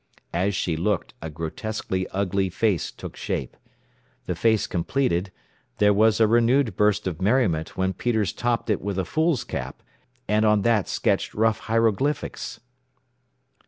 [0.33, 3.55] As she looked a grotesquely ugly face took shape.
[4.25, 5.31] The face completed,
[5.77, 9.83] there was a renewed burst of merriment when Peters topped it with a fool's cap,
[10.27, 12.59] and on that sketched rough hieroglyphics.